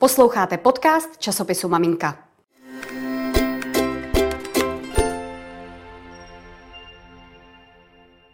Posloucháte 0.00 0.56
podcast 0.56 1.18
časopisu 1.18 1.68
Maminka. 1.68 2.16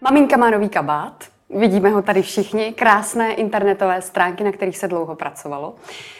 Maminka 0.00 0.36
má 0.36 0.50
nový 0.50 0.68
kabát. 0.68 1.24
Vidíme 1.50 1.90
ho 1.90 2.02
tady 2.02 2.22
všichni, 2.22 2.72
krásné 2.72 3.34
internetové 3.34 4.02
stránky, 4.02 4.44
na 4.44 4.52
kterých 4.52 4.78
se 4.78 4.88
dlouho 4.88 5.14
pracovalo. 5.14 5.74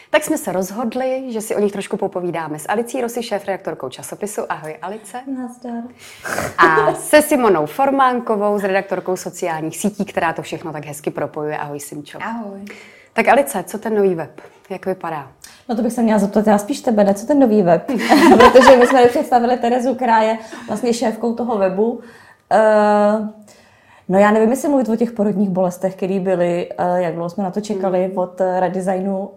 Tak 0.09 0.23
jsme 0.23 0.37
se 0.37 0.51
rozhodli, 0.51 1.31
že 1.31 1.41
si 1.41 1.55
o 1.55 1.59
nich 1.59 1.71
trošku 1.71 1.97
popovídáme 1.97 2.59
s 2.59 2.69
Alicí 2.69 3.01
Rosy, 3.01 3.23
šéf-redaktorkou 3.23 3.89
časopisu. 3.89 4.41
Ahoj 4.49 4.77
Alice. 4.81 5.21
Nazdar. 5.37 5.83
A 6.57 6.93
se 6.93 7.21
Simonou 7.21 7.65
Formánkovou, 7.65 8.59
s 8.59 8.63
redaktorkou 8.63 9.15
sociálních 9.15 9.77
sítí, 9.77 10.05
která 10.05 10.33
to 10.33 10.41
všechno 10.41 10.73
tak 10.73 10.85
hezky 10.85 11.11
propojuje. 11.11 11.57
Ahoj 11.57 11.79
Simčo. 11.79 12.19
Ahoj. 12.21 12.65
Tak 13.15 13.27
Alice, 13.27 13.63
co 13.63 13.77
ten 13.77 13.95
nový 13.95 14.15
web? 14.15 14.41
Jak 14.69 14.85
vypadá? 14.85 15.27
No 15.69 15.75
to 15.75 15.81
bych 15.81 15.93
se 15.93 16.01
měla 16.01 16.19
zeptat 16.19 16.47
já 16.47 16.57
spíš 16.57 16.81
tebe, 16.81 17.03
ne 17.03 17.13
co 17.13 17.27
ten 17.27 17.39
nový 17.39 17.61
web? 17.61 17.85
Protože 18.37 18.77
my 18.77 18.87
jsme 18.87 19.05
představili 19.05 19.57
Terezu, 19.57 19.95
která 19.95 20.21
je 20.21 20.37
vlastně 20.67 20.93
šéfkou 20.93 21.33
toho 21.33 21.57
webu. 21.57 21.91
Uh, 21.91 23.27
No 24.09 24.19
já 24.19 24.31
nevím, 24.31 24.49
jestli 24.49 24.69
mluvit 24.69 24.89
o 24.89 24.95
těch 24.95 25.11
porodních 25.11 25.49
bolestech, 25.49 25.95
které 25.95 26.19
byly, 26.19 26.69
uh, 26.79 26.95
jak 26.95 27.13
dlouho 27.13 27.29
jsme 27.29 27.43
na 27.43 27.51
to 27.51 27.61
čekali 27.61 28.07
mm. 28.07 28.17
od 28.17 28.41
uh, 28.41 28.59
redesignu 28.59 29.19
uh, 29.19 29.29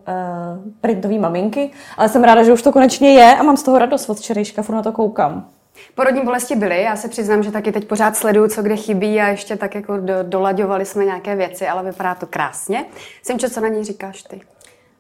printové 0.80 1.19
maminky, 1.19 1.71
ale 1.97 2.09
jsem 2.09 2.24
ráda, 2.24 2.43
že 2.43 2.52
už 2.52 2.63
to 2.63 2.73
konečně 2.73 3.13
je 3.13 3.37
a 3.37 3.43
mám 3.43 3.57
z 3.57 3.63
toho 3.63 3.79
radost 3.79 4.10
od 4.10 4.19
včerejška, 4.19 4.63
furt 4.63 4.74
na 4.74 4.83
to 4.83 4.93
koukám. 4.93 5.49
Porodní 5.95 6.24
bolesti 6.24 6.56
byly, 6.56 6.82
já 6.82 6.96
se 6.96 7.09
přiznám, 7.09 7.42
že 7.42 7.52
taky 7.52 7.73
teď 7.73 7.88
pořád 7.88 8.16
sleduju, 8.16 8.48
co 8.48 8.62
kde 8.62 8.77
chybí 8.77 9.20
a 9.20 9.28
ještě 9.28 9.56
tak 9.56 9.74
jako 9.74 9.96
do, 9.96 10.14
dolaďovali 10.23 10.84
jsme 10.84 11.04
nějaké 11.04 11.37
věci, 11.37 11.68
ale 11.68 11.82
vypadá 11.82 12.14
to 12.14 12.27
krásně. 12.27 12.84
Simčo, 13.23 13.51
co 13.51 13.60
na 13.60 13.68
ní 13.68 13.84
říkáš 13.84 14.23
ty? 14.23 14.41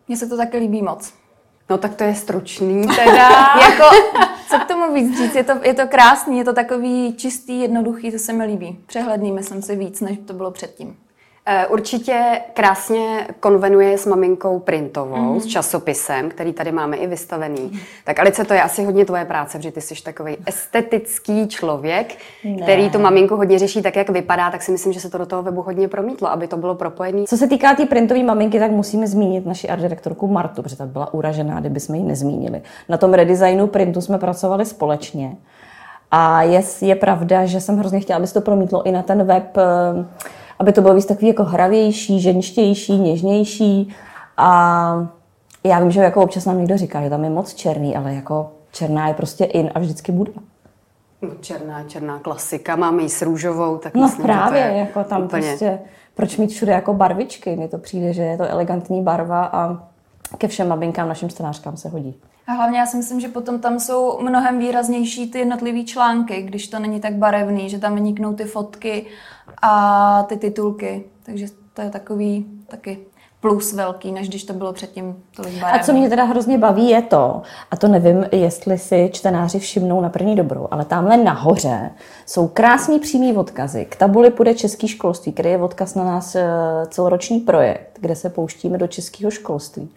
Mně 0.08 0.16
se 0.16 0.26
to 0.26 0.36
taky 0.36 0.58
líbí 0.58 0.82
moc. 0.82 1.12
No 1.70 1.78
tak 1.78 1.94
to 1.94 2.04
je 2.04 2.14
stručný 2.14 2.86
teda. 2.96 3.28
jako, 3.60 3.84
co 4.50 4.58
k 4.58 4.64
tomu 4.64 4.94
víc 4.94 5.18
říct, 5.18 5.34
je 5.34 5.44
to, 5.44 5.52
je 5.62 5.74
to 5.74 5.86
krásný, 5.86 6.38
je 6.38 6.44
to 6.44 6.52
takový 6.52 7.14
čistý, 7.16 7.60
jednoduchý, 7.60 8.12
to 8.12 8.18
se 8.18 8.32
mi 8.32 8.44
líbí. 8.44 8.78
Přehledný, 8.86 9.32
myslím 9.32 9.62
si 9.62 9.76
víc, 9.76 10.00
než 10.00 10.18
to 10.26 10.32
bylo 10.32 10.50
předtím. 10.50 10.96
Eh, 11.50 11.66
určitě 11.66 12.40
krásně 12.54 13.26
konvenuje 13.40 13.98
s 13.98 14.06
maminkou 14.06 14.58
printovou, 14.58 15.16
mm-hmm. 15.16 15.40
s 15.40 15.46
časopisem, 15.46 16.30
který 16.30 16.52
tady 16.52 16.72
máme 16.72 16.96
i 16.96 17.06
vystavený. 17.06 17.60
Mm-hmm. 17.60 17.80
Tak 18.04 18.18
Alice, 18.18 18.44
to 18.44 18.54
je 18.54 18.62
asi 18.62 18.84
hodně 18.84 19.04
tvoje 19.04 19.24
práce, 19.24 19.58
protože 19.58 19.72
ty 19.72 19.80
jsi 19.80 20.02
takový 20.02 20.36
estetický 20.46 21.48
člověk, 21.48 22.18
ne. 22.44 22.62
který 22.62 22.90
tu 22.90 22.98
maminku 22.98 23.36
hodně 23.36 23.58
řeší 23.58 23.82
tak, 23.82 23.96
jak 23.96 24.10
vypadá, 24.10 24.50
tak 24.50 24.62
si 24.62 24.72
myslím, 24.72 24.92
že 24.92 25.00
se 25.00 25.10
to 25.10 25.18
do 25.18 25.26
toho 25.26 25.42
webu 25.42 25.62
hodně 25.62 25.88
promítlo, 25.88 26.30
aby 26.30 26.48
to 26.48 26.56
bylo 26.56 26.74
propojené. 26.74 27.24
Co 27.24 27.36
se 27.36 27.48
týká 27.48 27.70
té 27.70 27.76
tý 27.76 27.86
printové 27.86 28.22
maminky, 28.22 28.58
tak 28.58 28.70
musíme 28.70 29.06
zmínit 29.06 29.46
naši 29.46 29.68
art 29.68 29.82
direktorku 29.82 30.26
Martu, 30.26 30.62
protože 30.62 30.76
ta 30.76 30.86
byla 30.86 31.14
uražená, 31.14 31.60
kdyby 31.60 31.80
jsme 31.80 31.96
ji 31.96 32.02
nezmínili. 32.02 32.62
Na 32.88 32.96
tom 32.96 33.14
redesignu 33.14 33.66
printu 33.66 34.00
jsme 34.00 34.18
pracovali 34.18 34.66
společně. 34.66 35.36
A 36.10 36.42
je, 36.42 36.62
je 36.80 36.94
pravda, 36.94 37.46
že 37.46 37.60
jsem 37.60 37.78
hrozně 37.78 38.00
chtěla, 38.00 38.16
aby 38.16 38.26
se 38.26 38.34
to 38.34 38.40
promítlo 38.40 38.86
i 38.86 38.92
na 38.92 39.02
ten 39.02 39.24
web 39.24 39.56
eh, 39.56 40.04
aby 40.58 40.72
to 40.72 40.80
bylo 40.80 40.94
víc 40.94 41.06
takový 41.06 41.28
jako 41.28 41.44
hravější, 41.44 42.20
ženštější, 42.20 42.98
něžnější. 42.98 43.94
A 44.36 45.08
já 45.64 45.80
vím, 45.80 45.90
že 45.90 46.00
jako 46.00 46.22
občas 46.22 46.44
nám 46.44 46.58
někdo 46.58 46.76
říká, 46.76 47.02
že 47.02 47.10
tam 47.10 47.24
je 47.24 47.30
moc 47.30 47.54
černý, 47.54 47.96
ale 47.96 48.14
jako 48.14 48.50
černá 48.72 49.08
je 49.08 49.14
prostě 49.14 49.44
in 49.44 49.70
a 49.74 49.78
vždycky 49.78 50.12
bude. 50.12 50.32
No, 51.22 51.28
černá, 51.40 51.84
černá 51.84 52.18
klasika, 52.18 52.76
máme 52.76 53.02
ji 53.02 53.08
s 53.08 53.22
růžovou, 53.22 53.78
tak 53.78 53.94
No 53.94 54.02
myslím, 54.02 54.24
právě, 54.24 54.62
to 54.62 54.68
je 54.68 54.78
jako 54.78 55.04
tam 55.04 55.22
úplně... 55.22 55.42
prostě, 55.42 55.78
proč 56.14 56.36
mít 56.36 56.50
všude 56.50 56.72
jako 56.72 56.94
barvičky? 56.94 57.56
Mně 57.56 57.68
to 57.68 57.78
přijde, 57.78 58.12
že 58.12 58.22
je 58.22 58.36
to 58.36 58.48
elegantní 58.48 59.02
barva 59.02 59.44
a 59.44 59.88
ke 60.38 60.48
všem 60.48 60.68
mabinkám, 60.68 61.08
našim 61.08 61.30
stanářkám 61.30 61.76
se 61.76 61.88
hodí. 61.88 62.20
A 62.46 62.52
hlavně 62.52 62.78
já 62.78 62.86
si 62.86 62.96
myslím, 62.96 63.20
že 63.20 63.28
potom 63.28 63.60
tam 63.60 63.80
jsou 63.80 64.18
mnohem 64.22 64.58
výraznější 64.58 65.30
ty 65.30 65.38
jednotlivé 65.38 65.84
články, 65.84 66.42
když 66.42 66.68
to 66.68 66.78
není 66.78 67.00
tak 67.00 67.14
barevný, 67.14 67.70
že 67.70 67.78
tam 67.78 67.94
vyniknou 67.94 68.34
ty 68.34 68.44
fotky 68.44 69.06
a 69.62 70.22
ty 70.28 70.36
titulky. 70.36 71.04
Takže 71.22 71.46
to 71.74 71.82
je 71.82 71.90
takový 71.90 72.46
taky 72.66 72.98
plus 73.40 73.72
velký, 73.72 74.12
než 74.12 74.28
když 74.28 74.44
to 74.44 74.52
bylo 74.52 74.72
předtím 74.72 75.16
tolik 75.36 75.52
barevný. 75.52 75.80
A 75.80 75.84
co 75.84 75.92
mě 75.92 76.08
teda 76.08 76.24
hrozně 76.24 76.58
baví 76.58 76.88
je 76.88 77.02
to, 77.02 77.42
a 77.70 77.76
to 77.76 77.88
nevím, 77.88 78.26
jestli 78.32 78.78
si 78.78 79.10
čtenáři 79.12 79.58
všimnou 79.58 80.00
na 80.00 80.08
první 80.08 80.36
dobrou, 80.36 80.68
ale 80.70 80.84
tamhle 80.84 81.16
nahoře 81.16 81.90
jsou 82.26 82.48
krásní 82.48 82.98
přímý 82.98 83.36
odkazy. 83.36 83.84
K 83.84 83.96
tabuli 83.96 84.30
půjde 84.30 84.54
Český 84.54 84.88
školství, 84.88 85.32
který 85.32 85.50
je 85.50 85.58
odkaz 85.58 85.94
na 85.94 86.04
nás 86.04 86.34
eh, 86.34 86.46
celoroční 86.88 87.40
projekt, 87.40 87.98
kde 88.00 88.16
se 88.16 88.30
pouštíme 88.30 88.78
do 88.78 88.86
českého 88.86 89.30
školství. 89.30 89.90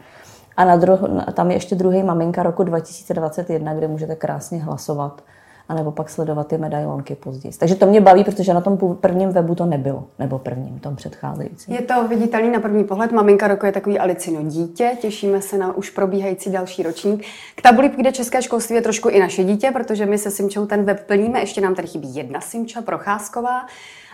A 0.57 0.65
na 0.65 0.75
druh, 0.75 0.99
tam 1.33 1.49
je 1.51 1.55
ještě 1.55 1.75
druhý 1.75 2.03
maminka 2.03 2.43
roku 2.43 2.63
2021, 2.63 3.73
kde 3.73 3.87
můžete 3.87 4.15
krásně 4.15 4.63
hlasovat 4.63 5.23
a 5.69 5.73
nebo 5.73 5.91
pak 5.91 6.09
sledovat 6.09 6.47
ty 6.47 6.57
medailonky 6.57 7.15
později. 7.15 7.53
Takže 7.59 7.75
to 7.75 7.85
mě 7.85 8.01
baví, 8.01 8.23
protože 8.23 8.53
na 8.53 8.61
tom 8.61 8.77
prvním 9.01 9.29
webu 9.29 9.55
to 9.55 9.65
nebylo, 9.65 10.03
nebo 10.19 10.39
prvním, 10.39 10.79
tom 10.79 10.95
předcházejícím. 10.95 11.73
Je 11.73 11.81
to 11.81 12.07
viditelný 12.07 12.51
na 12.51 12.59
první 12.59 12.83
pohled. 12.83 13.11
Maminka 13.11 13.47
roku 13.47 13.65
je 13.65 13.71
takový 13.71 13.99
Alicino 13.99 14.43
dítě. 14.43 14.97
Těšíme 15.01 15.41
se 15.41 15.57
na 15.57 15.77
už 15.77 15.89
probíhající 15.89 16.51
další 16.51 16.83
ročník. 16.83 17.25
K 17.55 17.61
tabuli 17.61 17.89
půjde 17.89 18.11
České 18.11 18.41
školství 18.41 18.75
je 18.75 18.81
trošku 18.81 19.09
i 19.09 19.19
naše 19.19 19.43
dítě, 19.43 19.71
protože 19.71 20.05
my 20.05 20.17
se 20.17 20.31
Simčou 20.31 20.65
ten 20.65 20.83
web 20.83 21.07
plníme. 21.07 21.39
Ještě 21.39 21.61
nám 21.61 21.75
tady 21.75 21.87
chybí 21.87 22.15
jedna 22.15 22.41
Simča, 22.41 22.81
Procházková 22.81 23.65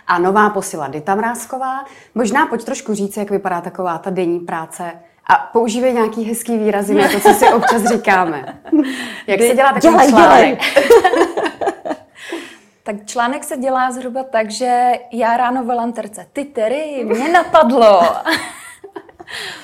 a 0.06 0.18
nová 0.18 0.50
posila 0.50 0.88
Dita 0.88 1.14
Mrázková. 1.14 1.84
Možná 2.14 2.46
pojď 2.46 2.64
trošku 2.64 2.94
říct, 2.94 3.16
jak 3.16 3.30
vypadá 3.30 3.60
taková 3.60 3.98
ta 3.98 4.10
denní 4.10 4.40
práce 4.40 4.92
a 5.28 5.36
používej 5.52 5.92
nějaký 5.92 6.24
hezký 6.24 6.58
výrazy 6.58 6.94
na 6.94 7.08
to, 7.08 7.20
co 7.20 7.28
si 7.28 7.48
občas 7.48 7.84
říkáme. 7.84 8.58
Jak 9.26 9.40
se 9.40 9.54
dělá 9.54 9.72
takový 9.72 9.92
Dělej, 9.92 10.08
článek? 10.08 10.58
Tak 12.82 12.96
článek 13.06 13.44
se 13.44 13.56
dělá 13.56 13.90
zhruba 13.90 14.22
tak, 14.22 14.50
že 14.50 14.92
já 15.12 15.36
ráno 15.36 15.64
v 15.64 15.68
lanterce, 15.68 16.26
ty 16.32 16.44
Terry, 16.44 17.04
mě 17.04 17.28
napadlo. 17.28 18.02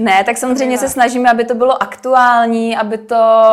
Ne, 0.00 0.24
tak 0.24 0.36
samozřejmě 0.36 0.78
se 0.78 0.88
snažíme, 0.88 1.30
aby 1.30 1.44
to 1.44 1.54
bylo 1.54 1.82
aktuální, 1.82 2.76
aby 2.76 2.98
to 2.98 3.50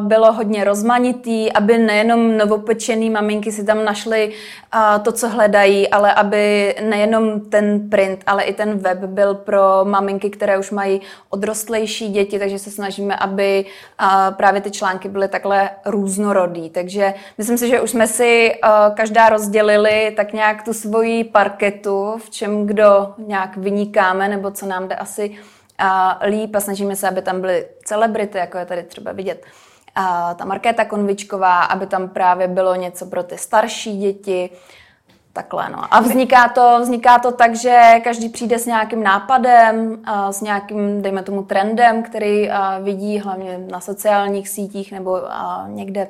uh, 0.00 0.04
bylo 0.04 0.32
hodně 0.32 0.64
rozmanitý, 0.64 1.52
aby 1.52 1.78
nejenom 1.78 2.36
novopečený 2.36 3.10
maminky 3.10 3.52
si 3.52 3.64
tam 3.64 3.84
našly 3.84 4.32
uh, 4.74 5.02
to, 5.02 5.12
co 5.12 5.28
hledají, 5.28 5.88
ale 5.88 6.14
aby 6.14 6.74
nejenom 6.88 7.40
ten 7.40 7.90
print, 7.90 8.20
ale 8.26 8.42
i 8.42 8.54
ten 8.54 8.78
web 8.78 8.98
byl 8.98 9.34
pro 9.34 9.60
maminky, 9.84 10.30
které 10.30 10.58
už 10.58 10.70
mají 10.70 11.00
odrostlejší 11.30 12.08
děti, 12.08 12.38
takže 12.38 12.58
se 12.58 12.70
snažíme, 12.70 13.16
aby 13.16 13.64
uh, 14.02 14.34
právě 14.34 14.60
ty 14.60 14.70
články 14.70 15.08
byly 15.08 15.28
takhle 15.28 15.70
různorodý. 15.86 16.70
Takže 16.70 17.14
myslím 17.38 17.58
si, 17.58 17.68
že 17.68 17.80
už 17.80 17.90
jsme 17.90 18.06
si 18.06 18.52
uh, 18.64 18.94
každá 18.94 19.28
rozdělili 19.28 20.12
tak 20.16 20.32
nějak 20.32 20.62
tu 20.62 20.72
svoji 20.72 21.24
parketu, 21.24 22.14
v 22.18 22.30
čem 22.30 22.66
kdo 22.66 23.14
nějak 23.18 23.56
vynikáme, 23.56 24.28
nebo 24.28 24.50
co 24.50 24.66
nám 24.66 24.88
jde 24.88 24.94
asi 24.94 25.38
a 25.78 26.20
líp 26.26 26.54
a 26.54 26.60
snažíme 26.60 26.96
se, 26.96 27.08
aby 27.08 27.22
tam 27.22 27.40
byly 27.40 27.66
celebrity, 27.84 28.38
jako 28.38 28.58
je 28.58 28.66
tady 28.66 28.82
třeba 28.82 29.12
vidět 29.12 29.44
a 29.94 30.34
ta 30.34 30.44
Markéta 30.44 30.84
Konvičková, 30.84 31.62
aby 31.62 31.86
tam 31.86 32.08
právě 32.08 32.48
bylo 32.48 32.74
něco 32.74 33.06
pro 33.06 33.22
ty 33.22 33.38
starší 33.38 33.98
děti, 33.98 34.50
takhle 35.32 35.68
no. 35.70 35.94
A 35.94 36.00
vzniká 36.00 36.48
to, 36.48 36.78
vzniká 36.80 37.18
to 37.18 37.32
tak, 37.32 37.54
že 37.54 38.00
každý 38.04 38.28
přijde 38.28 38.58
s 38.58 38.66
nějakým 38.66 39.02
nápadem, 39.02 40.02
s 40.30 40.40
nějakým, 40.40 41.02
dejme 41.02 41.22
tomu, 41.22 41.42
trendem, 41.42 42.02
který 42.02 42.50
vidí 42.82 43.18
hlavně 43.18 43.58
na 43.58 43.80
sociálních 43.80 44.48
sítích 44.48 44.92
nebo 44.92 45.20
někde 45.66 46.08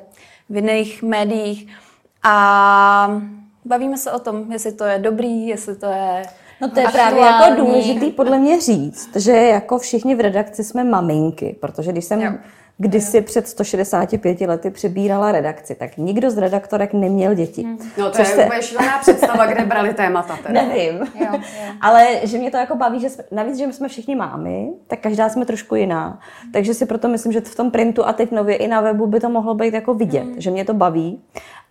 v 0.49 0.55
jiných 0.55 1.03
médiích 1.03 1.77
a 2.23 3.21
bavíme 3.65 3.97
se 3.97 4.11
o 4.11 4.19
tom, 4.19 4.51
jestli 4.51 4.71
to 4.71 4.83
je 4.83 4.99
dobrý, 4.99 5.47
jestli 5.47 5.75
to 5.75 5.85
je 5.85 6.23
No 6.61 6.69
to 6.69 6.79
je 6.79 6.87
právě 6.87 7.21
jako 7.21 7.55
důležitý 7.55 8.11
podle 8.11 8.39
mě 8.39 8.61
říct, 8.61 9.15
že 9.15 9.31
jako 9.31 9.77
všichni 9.77 10.15
v 10.15 10.19
redakci 10.19 10.63
jsme 10.63 10.83
maminky, 10.83 11.55
protože 11.59 11.91
když 11.91 12.05
jsem 12.05 12.21
jo. 12.21 12.31
kdysi 12.77 13.17
jo. 13.17 13.23
před 13.23 13.47
165 13.47 14.41
lety 14.41 14.71
přebírala 14.71 15.31
redakci, 15.31 15.75
tak 15.75 15.97
nikdo 15.97 16.31
z 16.31 16.37
redaktorek 16.37 16.93
neměl 16.93 17.33
děti. 17.33 17.63
Hmm. 17.63 17.77
No 17.97 18.11
to 18.11 18.21
je 18.21 18.25
se... 18.25 18.45
úplně 18.45 18.61
šílená 18.61 18.97
představa, 18.99 19.45
kde 19.45 19.65
brali 19.65 19.93
témata. 19.93 20.39
Teda. 20.43 20.61
Nevím. 20.61 20.95
Jo, 20.95 21.27
jo. 21.33 21.39
Ale 21.81 22.07
že 22.23 22.37
mě 22.37 22.51
to 22.51 22.57
jako 22.57 22.75
baví, 22.75 22.99
že 22.99 23.09
jsme, 23.09 23.23
navíc, 23.31 23.57
že 23.57 23.67
my 23.67 23.73
jsme 23.73 23.87
všichni 23.87 24.15
mámy, 24.15 24.69
tak 24.87 24.99
každá 24.99 25.29
jsme 25.29 25.45
trošku 25.45 25.75
jiná. 25.75 26.19
Takže 26.53 26.73
si 26.73 26.85
proto 26.85 27.07
myslím, 27.07 27.31
že 27.31 27.41
v 27.41 27.55
tom 27.55 27.71
printu 27.71 28.07
a 28.07 28.13
teď 28.13 28.31
nově 28.31 28.55
i 28.55 28.67
na 28.67 28.81
webu 28.81 29.07
by 29.07 29.19
to 29.19 29.29
mohlo 29.29 29.55
být 29.55 29.73
jako 29.73 29.93
vidět, 29.93 30.23
hmm. 30.23 30.41
že 30.41 30.51
mě 30.51 30.65
to 30.65 30.73
baví. 30.73 31.21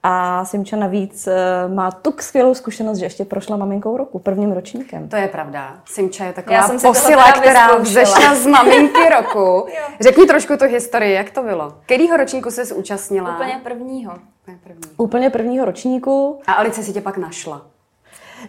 A 0.08 0.44
Simča 0.44 0.76
navíc 0.76 1.26
eh, 1.26 1.34
má 1.68 1.90
tu 1.90 2.14
skvělou 2.20 2.54
zkušenost, 2.54 2.98
že 2.98 3.06
ještě 3.06 3.24
prošla 3.24 3.56
maminkou 3.56 3.96
roku, 3.96 4.18
prvním 4.18 4.52
ročníkem. 4.52 5.08
To 5.08 5.16
je 5.16 5.28
pravda. 5.28 5.80
Simča 5.84 6.24
je 6.24 6.32
taková 6.32 6.56
Já 6.56 6.62
jsem 6.62 6.80
posila, 6.80 7.32
která 7.32 7.76
vzešla 7.76 8.34
z 8.34 8.46
maminky 8.46 9.08
roku. 9.10 9.66
Řekni 10.00 10.26
trošku 10.26 10.56
tu 10.56 10.64
historii, 10.64 11.14
jak 11.14 11.30
to 11.30 11.42
bylo. 11.42 11.74
Kterýho 11.86 12.16
ročníku 12.16 12.50
se 12.50 12.64
zúčastnila? 12.64 13.34
Úplně 13.34 13.60
prvního. 13.62 14.12
Úplně 14.42 14.58
prvního. 14.62 14.94
Úplně 14.96 15.30
prvního 15.30 15.64
ročníku. 15.64 16.40
A 16.46 16.52
Alice 16.52 16.82
si 16.82 16.92
tě 16.92 17.00
pak 17.00 17.16
našla. 17.16 17.66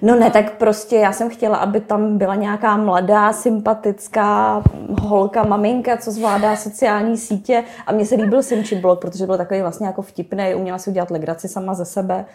No 0.01 0.15
ne, 0.15 0.31
tak 0.31 0.51
prostě 0.51 0.95
já 0.95 1.11
jsem 1.11 1.29
chtěla, 1.29 1.57
aby 1.57 1.79
tam 1.79 2.17
byla 2.17 2.35
nějaká 2.35 2.77
mladá, 2.77 3.33
sympatická 3.33 4.63
holka, 5.01 5.44
maminka, 5.44 5.97
co 5.97 6.11
zvládá 6.11 6.55
sociální 6.55 7.17
sítě 7.17 7.63
a 7.88 7.91
mně 7.91 8.05
se 8.05 8.15
líbil 8.15 8.44
Simči 8.44 8.75
blog, 8.75 9.01
protože 9.01 9.25
byl 9.25 9.38
takový 9.38 9.61
vlastně 9.61 9.88
jako 9.88 10.01
vtipný, 10.01 10.55
uměla 10.55 10.77
si 10.77 10.89
udělat 10.89 11.11
legraci 11.11 11.47
sama 11.47 11.73
ze 11.73 11.85
sebe. 11.85 12.25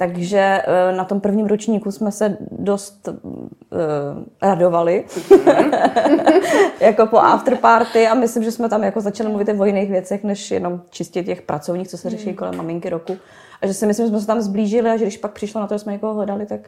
Takže 0.00 0.62
eh, 0.64 0.92
na 0.92 1.04
tom 1.04 1.20
prvním 1.20 1.46
ročníku 1.46 1.90
jsme 1.90 2.12
se 2.12 2.36
dost 2.40 3.08
uh, 3.08 3.38
radovali, 4.42 5.04
jako 6.80 7.06
po 7.06 7.18
afterparty 7.18 8.06
a 8.06 8.14
myslím, 8.14 8.42
že 8.42 8.52
jsme 8.52 8.68
tam 8.68 8.84
jako 8.84 9.00
začali 9.00 9.28
mluvit 9.28 9.48
o 9.58 9.64
jiných 9.64 9.90
věcech, 9.90 10.24
než 10.24 10.50
jenom 10.50 10.82
čistě 10.90 11.24
těch 11.24 11.42
pracovních, 11.42 11.88
co 11.88 11.98
se 11.98 12.10
řeší 12.10 12.26
hmm. 12.26 12.34
kolem 12.34 12.56
maminky 12.56 12.88
roku. 12.88 13.16
A 13.62 13.66
že 13.66 13.74
si 13.74 13.86
myslím, 13.86 14.06
že 14.06 14.10
jsme 14.10 14.20
se 14.20 14.26
tam 14.26 14.40
zblížili 14.40 14.90
a 14.90 14.96
že 14.96 15.04
když 15.04 15.16
pak 15.16 15.32
přišlo 15.32 15.60
na 15.60 15.66
to, 15.66 15.74
že 15.74 15.78
jsme 15.78 15.92
někoho 15.92 16.14
hledali, 16.14 16.46
tak 16.46 16.60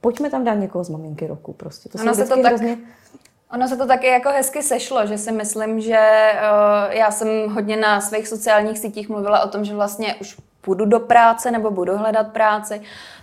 pojďme 0.00 0.30
tam 0.30 0.44
dát 0.44 0.54
někoho 0.54 0.84
z 0.84 0.88
maminky 0.88 1.26
roku. 1.26 1.52
Prostě. 1.52 1.88
To 1.88 1.98
ono 1.98 2.14
se 2.14 2.24
to 2.24 2.36
tak, 2.36 2.46
hrozně... 2.46 2.78
Ono 3.52 3.68
se 3.68 3.76
to 3.76 3.86
taky 3.86 4.06
jako 4.06 4.28
hezky 4.28 4.62
sešlo, 4.62 5.06
že 5.06 5.18
si 5.18 5.32
myslím, 5.32 5.80
že 5.80 6.30
uh, 6.32 6.92
já 6.92 7.10
jsem 7.10 7.28
hodně 7.48 7.76
na 7.76 8.00
svých 8.00 8.28
sociálních 8.28 8.78
sítích 8.78 9.08
mluvila 9.08 9.44
o 9.44 9.48
tom, 9.48 9.64
že 9.64 9.74
vlastně 9.74 10.14
už 10.20 10.36
půjdu 10.66 10.84
do 10.84 11.00
práce 11.00 11.50
nebo 11.50 11.70
budu 11.70 11.96
hledat 11.96 12.32
práci. 12.32 12.82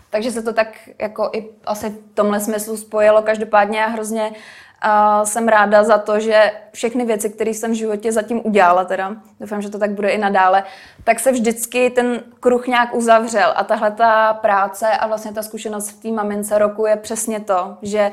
Takže 0.10 0.32
se 0.32 0.42
to 0.42 0.54
tak 0.54 0.68
jako 1.00 1.30
i 1.34 1.50
asi 1.66 1.90
v 1.90 2.16
tomhle 2.16 2.40
smyslu 2.40 2.78
spojilo. 2.78 3.22
Každopádně 3.22 3.80
já 3.80 3.88
hrozně 3.88 4.32
uh, 4.32 5.24
jsem 5.24 5.48
ráda 5.48 5.84
za 5.84 5.98
to, 5.98 6.20
že 6.20 6.52
všechny 6.72 7.06
věci, 7.06 7.30
které 7.30 7.52
jsem 7.52 7.72
v 7.72 7.76
životě 7.84 8.12
zatím 8.12 8.42
udělala, 8.44 8.86
teda 8.86 9.16
doufám, 9.40 9.62
že 9.62 9.70
to 9.70 9.80
tak 9.80 9.92
bude 9.92 10.10
i 10.10 10.18
nadále, 10.18 10.64
tak 11.04 11.20
se 11.20 11.32
vždycky 11.32 11.90
ten 11.90 12.24
kruh 12.40 12.68
nějak 12.68 12.96
uzavřel. 12.96 13.54
A 13.56 13.64
tahle 13.64 13.92
ta 13.92 14.34
práce 14.34 14.88
a 14.88 15.08
vlastně 15.08 15.34
ta 15.34 15.44
zkušenost 15.44 15.90
v 15.90 16.02
té 16.02 16.12
mamince 16.12 16.58
roku 16.58 16.86
je 16.86 16.96
přesně 16.96 17.40
to, 17.40 17.78
že 17.82 18.12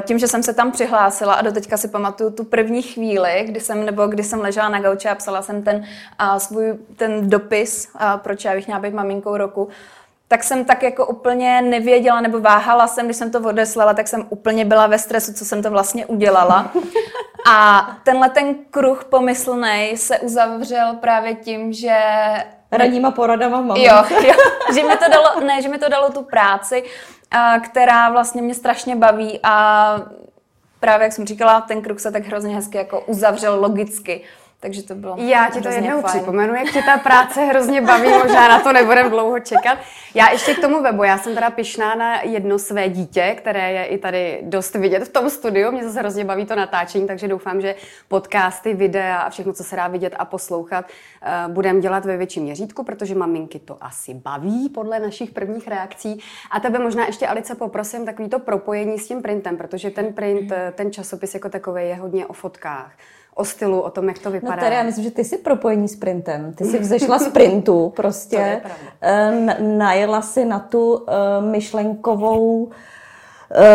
tím, 0.00 0.18
že 0.18 0.28
jsem 0.28 0.42
se 0.42 0.54
tam 0.54 0.72
přihlásila 0.72 1.34
a 1.34 1.42
doteďka 1.42 1.76
si 1.76 1.88
pamatuju 1.88 2.30
tu 2.30 2.44
první 2.44 2.82
chvíli, 2.82 3.44
kdy 3.46 3.60
jsem, 3.60 3.86
nebo 3.86 4.06
kdy 4.06 4.22
jsem 4.24 4.40
ležela 4.40 4.68
na 4.68 4.80
gauči 4.80 5.08
a 5.08 5.14
psala 5.14 5.42
jsem 5.42 5.62
ten 5.62 5.84
a, 6.18 6.38
svůj 6.38 6.74
ten 6.96 7.30
dopis, 7.30 7.88
a, 7.94 8.16
proč 8.16 8.44
já 8.44 8.54
bych 8.54 8.66
měla 8.66 8.80
být 8.80 8.94
maminkou 8.94 9.36
roku, 9.36 9.68
tak 10.28 10.44
jsem 10.44 10.64
tak 10.64 10.82
jako 10.82 11.06
úplně 11.06 11.62
nevěděla, 11.62 12.20
nebo 12.20 12.40
váhala 12.40 12.86
jsem, 12.86 13.04
když 13.04 13.16
jsem 13.16 13.30
to 13.30 13.40
odeslala, 13.40 13.94
tak 13.94 14.08
jsem 14.08 14.26
úplně 14.28 14.64
byla 14.64 14.86
ve 14.86 14.98
stresu, 14.98 15.32
co 15.32 15.44
jsem 15.44 15.62
to 15.62 15.70
vlastně 15.70 16.06
udělala. 16.06 16.70
A 17.48 17.86
tenhle 18.04 18.30
ten 18.30 18.54
kruh 18.70 19.04
pomyslný 19.04 19.92
se 19.96 20.18
uzavřel 20.18 20.94
právě 21.00 21.34
tím, 21.34 21.72
že 21.72 21.98
Radníma 22.72 23.10
poradama 23.10 23.60
mám. 23.60 23.76
Jo, 23.76 24.04
jo, 24.26 24.34
že 24.74 24.82
mi 24.82 24.96
to 24.96 25.08
dalo, 25.10 25.40
ne, 25.40 25.62
že 25.62 25.68
mi 25.68 25.78
to 25.78 25.88
dalo 25.88 26.10
tu 26.10 26.22
práci, 26.22 26.84
která 27.64 28.10
vlastně 28.10 28.42
mě 28.42 28.54
strašně 28.54 28.96
baví 28.96 29.40
a 29.42 29.96
právě, 30.80 31.04
jak 31.04 31.12
jsem 31.12 31.26
říkala, 31.26 31.60
ten 31.60 31.82
kruh 31.82 32.00
se 32.00 32.12
tak 32.12 32.26
hrozně 32.26 32.54
hezky 32.54 32.76
jako 32.76 33.00
uzavřel 33.00 33.60
logicky. 33.60 34.20
Takže 34.60 34.82
to 34.82 34.94
bylo 34.94 35.16
Já 35.18 35.50
ti 35.50 35.60
to 35.60 35.68
jednou 35.68 36.00
fajn. 36.00 36.04
připomenu, 36.04 36.54
jak 36.54 36.72
tě 36.72 36.82
ta 36.82 36.98
práce 36.98 37.40
hrozně 37.44 37.80
baví, 37.80 38.08
možná 38.08 38.48
na 38.48 38.60
to 38.60 38.72
nebudem 38.72 39.10
dlouho 39.10 39.40
čekat. 39.40 39.78
Já 40.14 40.30
ještě 40.30 40.54
k 40.54 40.60
tomu 40.60 40.82
webu, 40.82 41.04
já 41.04 41.18
jsem 41.18 41.34
teda 41.34 41.50
pišná 41.50 41.94
na 41.94 42.22
jedno 42.22 42.58
své 42.58 42.88
dítě, 42.88 43.34
které 43.38 43.72
je 43.72 43.84
i 43.84 43.98
tady 43.98 44.38
dost 44.42 44.74
vidět 44.74 45.04
v 45.04 45.08
tom 45.08 45.30
studiu. 45.30 45.72
Mě 45.72 45.84
zase 45.84 46.00
hrozně 46.00 46.24
baví 46.24 46.46
to 46.46 46.56
natáčení, 46.56 47.06
takže 47.06 47.28
doufám, 47.28 47.60
že 47.60 47.74
podcasty, 48.08 48.74
videa 48.74 49.18
a 49.18 49.30
všechno, 49.30 49.52
co 49.52 49.64
se 49.64 49.76
dá 49.76 49.88
vidět 49.88 50.14
a 50.18 50.24
poslouchat, 50.24 50.84
uh, 51.46 51.52
budeme 51.52 51.80
dělat 51.80 52.04
ve 52.04 52.16
větším 52.16 52.42
měřítku, 52.42 52.84
protože 52.84 53.14
maminky 53.14 53.58
to 53.58 53.76
asi 53.80 54.14
baví 54.14 54.68
podle 54.68 55.00
našich 55.00 55.30
prvních 55.30 55.68
reakcí. 55.68 56.20
A 56.50 56.60
tebe 56.60 56.78
možná 56.78 57.06
ještě, 57.06 57.26
Alice, 57.26 57.54
poprosím 57.54 58.06
takový 58.06 58.28
to 58.28 58.38
propojení 58.38 58.98
s 58.98 59.08
tím 59.08 59.22
printem, 59.22 59.56
protože 59.56 59.90
ten 59.90 60.12
print, 60.12 60.52
eh, 60.52 60.72
ten 60.76 60.92
časopis 60.92 61.34
jako 61.34 61.48
takový 61.48 61.82
je 61.82 61.94
hodně 61.94 62.26
o 62.26 62.32
fotkách 62.32 62.92
o 63.36 63.44
stylu, 63.44 63.80
o 63.80 63.90
tom, 63.90 64.08
jak 64.08 64.18
to 64.18 64.30
vypadá. 64.30 64.56
No 64.56 64.60
tady 64.60 64.74
já 64.74 64.82
myslím, 64.82 65.04
že 65.04 65.10
ty 65.10 65.24
jsi 65.24 65.38
propojení 65.38 65.88
s 65.88 65.96
printem. 65.96 66.52
Ty 66.52 66.64
jsi 66.64 66.78
vzešla 66.78 67.18
z 67.18 67.28
printu 67.28 67.92
prostě. 67.96 68.60
najela 69.60 70.22
si 70.22 70.44
na 70.44 70.58
tu 70.58 70.94
uh, 70.94 71.04
myšlenkovou 71.50 72.62
uh, 72.62 72.72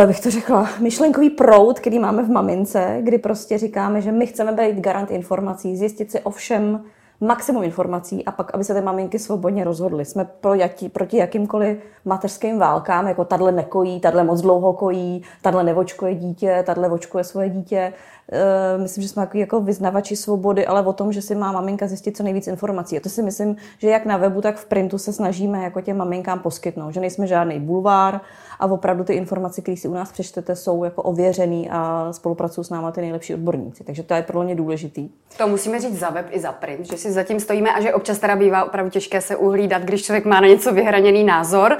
bych 0.08 0.20
to 0.20 0.32
řekla, 0.32 0.70
myšlenkový 0.80 1.30
proud, 1.30 1.80
který 1.80 2.00
máme 2.00 2.24
v 2.24 2.30
mamince, 2.30 2.98
kdy 3.02 3.18
prostě 3.18 3.58
říkáme, 3.58 4.02
že 4.02 4.12
my 4.12 4.26
chceme 4.26 4.52
být 4.52 4.80
garant 4.80 5.12
informací, 5.12 5.78
zjistit 5.78 6.12
si 6.12 6.20
o 6.20 6.32
všem 6.32 6.84
maximum 7.22 7.64
informací 7.64 8.26
a 8.26 8.32
pak, 8.32 8.54
aby 8.54 8.64
se 8.64 8.74
ty 8.74 8.82
maminky 8.82 9.20
svobodně 9.20 9.64
rozhodly. 9.64 10.06
Jsme 10.06 10.26
pro 10.26 10.54
jaký, 10.54 10.90
proti 10.90 11.18
jakýmkoliv 11.18 11.78
mateřským 12.06 12.60
válkám, 12.60 13.08
jako 13.08 13.26
tadle 13.26 13.52
nekojí, 13.52 14.00
tadle 14.00 14.24
moc 14.24 14.42
dlouho 14.42 14.74
kojí, 14.74 15.22
tadle 15.42 15.64
nevočkuje 15.64 16.16
dítě, 16.16 16.64
tadle 16.66 16.90
vočkuje 16.90 17.24
svoje 17.24 17.50
dítě. 17.50 17.94
Eh, 18.32 18.78
myslím, 18.78 19.02
že 19.02 19.10
jsme 19.10 19.30
jako 19.34 19.62
vyznavači 19.62 20.16
svobody, 20.16 20.66
ale 20.66 20.86
o 20.86 20.94
tom, 20.94 21.14
že 21.14 21.22
si 21.22 21.36
má 21.36 21.52
maminka 21.52 21.88
zjistit 21.88 22.18
co 22.18 22.24
nejvíc 22.24 22.48
informací. 22.48 22.98
A 22.98 23.00
to 23.00 23.10
si 23.10 23.24
myslím, 23.24 23.56
že 23.78 23.90
jak 23.90 24.06
na 24.06 24.18
webu, 24.18 24.42
tak 24.42 24.58
v 24.58 24.66
printu 24.66 24.98
se 24.98 25.14
snažíme 25.14 25.64
jako 25.64 25.82
těm 25.82 25.98
maminkám 25.98 26.40
poskytnout, 26.40 26.92
že 26.92 27.00
nejsme 27.00 27.28
žádný 27.28 27.60
bulvár 27.60 28.22
a 28.60 28.66
opravdu 28.66 29.04
ty 29.04 29.14
informace, 29.14 29.62
které 29.62 29.78
si 29.78 29.88
u 29.88 29.94
nás 29.94 30.12
přečtete, 30.12 30.56
jsou 30.56 30.84
jako 30.84 31.04
ověřený 31.04 31.70
a 31.70 32.08
spolupracují 32.12 32.66
s 32.66 32.70
námi 32.70 32.88
ty 32.92 33.02
nejlepší 33.02 33.34
odborníci. 33.34 33.84
Takže 33.84 34.04
to 34.04 34.14
je 34.14 34.22
pro 34.22 34.44
mě 34.44 34.56
důležitý. 34.56 35.10
To 35.38 35.48
musíme 35.48 35.80
říct 35.80 36.00
za 36.00 36.10
web 36.10 36.26
i 36.32 36.40
za 36.40 36.52
print, 36.52 36.86
že 36.86 36.98
si 36.98 37.11
zatím 37.12 37.40
stojíme 37.40 37.74
a 37.74 37.82
že 37.82 37.94
občas 37.94 38.20
teda 38.20 38.36
bývá 38.36 38.64
opravdu 38.64 38.92
těžké 38.92 39.22
se 39.22 39.36
uhlídat, 39.36 39.82
když 39.82 40.04
člověk 40.04 40.26
má 40.26 40.42
na 40.42 40.48
něco 40.48 40.74
vyhraněný 40.74 41.24
názor 41.24 41.78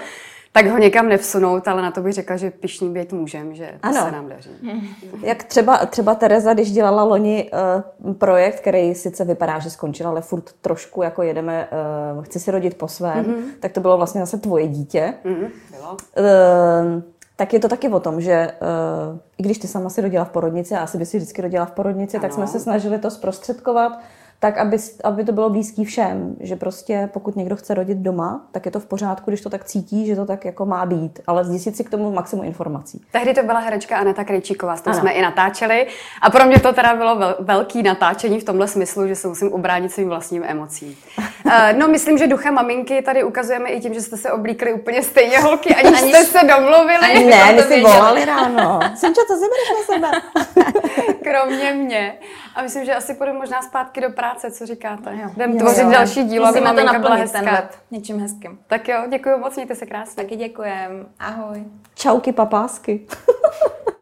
tak 0.54 0.68
ho 0.68 0.78
někam 0.78 1.10
nevsunout, 1.10 1.68
ale 1.68 1.82
na 1.82 1.92
to 1.92 2.02
bych 2.02 2.14
řekla, 2.14 2.38
že 2.38 2.52
pišný 2.52 2.90
být 2.90 3.14
můžem, 3.14 3.56
že 3.56 3.66
to 3.82 3.88
ano. 3.88 4.06
se 4.06 4.12
nám 4.12 4.30
daří. 4.30 4.50
Jak 5.22 5.44
třeba, 5.44 5.86
třeba 5.86 6.16
Tereza, 6.16 6.54
když 6.54 6.72
dělala 6.72 7.04
loni 7.04 7.52
uh, 8.04 8.14
projekt, 8.14 8.60
který 8.60 8.96
sice 8.96 9.26
vypadá, 9.26 9.60
že 9.60 9.70
skončil, 9.70 10.08
ale 10.08 10.22
furt 10.22 10.52
trošku 10.62 11.02
jako 11.02 11.24
jedeme, 11.24 11.68
uh, 12.16 12.24
chci 12.24 12.40
si 12.40 12.52
rodit 12.52 12.78
po 12.78 12.88
svém, 12.88 13.26
mm-hmm. 13.26 13.44
tak 13.60 13.72
to 13.72 13.80
bylo 13.80 13.98
vlastně 13.98 14.22
zase 14.22 14.38
tvoje 14.38 14.68
dítě. 14.68 15.14
Mm-hmm. 15.26 15.50
Bylo. 15.72 15.92
Uh, 15.92 17.02
tak 17.36 17.54
je 17.54 17.60
to 17.60 17.68
taky 17.68 17.90
o 17.90 18.00
tom, 18.00 18.22
že 18.22 18.52
uh, 19.12 19.20
i 19.38 19.44
když 19.44 19.58
ty 19.58 19.68
sama 19.68 19.90
si 19.90 20.02
rodila 20.02 20.26
v 20.26 20.30
porodnici, 20.30 20.76
a 20.76 20.80
asi 20.80 20.98
by 20.98 21.06
si 21.06 21.18
vždycky 21.18 21.42
rodila 21.42 21.66
v 21.66 21.72
porodnici, 21.72 22.18
ano. 22.18 22.22
tak 22.22 22.34
jsme 22.34 22.48
se 22.48 22.60
snažili 22.60 23.00
to 23.00 23.12
zprostředkovat 23.12 24.00
tak 24.44 24.58
aby, 24.58 24.78
aby 25.04 25.24
to 25.24 25.32
bylo 25.32 25.50
blízký 25.50 25.86
všem, 25.86 26.36
že 26.40 26.56
prostě 26.56 27.10
pokud 27.14 27.36
někdo 27.36 27.56
chce 27.56 27.74
rodit 27.74 27.98
doma, 27.98 28.46
tak 28.52 28.66
je 28.66 28.72
to 28.72 28.80
v 28.80 28.86
pořádku, 28.86 29.32
když 29.32 29.42
to 29.42 29.50
tak 29.50 29.66
cítí, 29.66 30.06
že 30.06 30.16
to 30.16 30.26
tak 30.26 30.46
jako 30.46 30.66
má 30.66 30.86
být, 30.86 31.20
ale 31.28 31.46
zjistit 31.46 31.78
si 31.78 31.84
k 31.84 31.90
tomu 31.90 32.12
maximum 32.12 32.46
informací. 32.46 33.02
Tehdy 33.12 33.34
to 33.34 33.44
byla 33.44 33.60
herečka 33.60 33.98
Aneta 33.98 34.24
Krejčíková, 34.24 34.76
s 34.76 34.82
tou 34.82 34.94
jsme 34.94 35.12
i 35.12 35.22
natáčeli 35.22 35.88
a 36.22 36.30
pro 36.30 36.46
mě 36.46 36.60
to 36.60 36.74
teda 36.74 36.96
bylo 36.96 37.16
vel, 37.16 37.36
velký 37.40 37.84
natáčení 37.84 38.40
v 38.40 38.44
tomhle 38.44 38.68
smyslu, 38.68 39.08
že 39.08 39.16
se 39.16 39.28
musím 39.28 39.54
ubránit 39.54 39.92
svým 39.92 40.10
vlastním 40.10 40.44
emocím. 40.48 40.96
uh, 41.18 41.52
no 41.78 41.88
myslím, 41.88 42.18
že 42.18 42.28
ducha 42.28 42.52
maminky 42.52 43.02
tady 43.02 43.24
ukazujeme 43.24 43.70
i 43.70 43.80
tím, 43.80 43.94
že 43.94 44.02
jste 44.02 44.18
se 44.18 44.32
oblíkli 44.32 44.74
úplně 44.74 45.04
stejně 45.04 45.40
holky, 45.40 45.76
aniž, 45.76 46.02
aniž 46.02 46.16
jste 46.16 46.40
se 46.40 46.46
domluvili. 46.48 46.98
Ani 46.98 47.26
ne, 47.26 47.54
my 47.56 47.62
si 47.62 47.82
volali 47.82 48.26
ráno. 48.26 48.80
Simčo, 48.96 49.22
co 49.28 49.36
si 49.36 49.46
na 49.46 49.96
sebe? 49.96 50.22
Kromě 51.32 51.74
mě. 51.74 52.18
A 52.56 52.62
myslím, 52.62 52.86
že 52.86 52.96
asi 52.96 53.14
půjdu 53.14 53.34
možná 53.34 53.62
zpátky 53.62 54.02
do 54.02 54.10
práce, 54.10 54.52
co 54.52 54.66
říkáte. 54.66 55.18
Jo. 55.22 55.30
Jdem 55.36 55.58
tvořit 55.58 55.84
jo. 55.84 55.92
další 55.92 56.24
dílo, 56.24 56.48
aby 56.48 56.60
to 56.60 56.84
naplnit 56.84 57.32
ten 57.32 57.46
web 57.46 57.76
něčím 57.92 58.20
hezkým. 58.20 58.60
Tak 58.68 58.88
jo, 58.88 59.04
děkuji 59.10 59.38
moc, 59.38 59.56
mějte 59.56 59.76
se 59.76 59.86
krásně. 59.86 60.24
Taky 60.24 60.36
děkujem. 60.36 61.08
Ahoj. 61.20 61.64
Čauky 61.96 62.32
papásky. 62.32 63.08